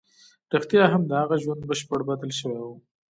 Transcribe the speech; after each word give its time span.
رښتيا 0.53 0.83
هم 0.93 1.03
د 1.07 1.11
هغه 1.21 1.35
ژوند 1.43 1.61
بشپړ 1.69 1.99
بدل 2.09 2.31
شوی 2.39 2.59
و. 2.63 2.67